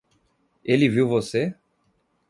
[0.65, 1.53] Ele viu você?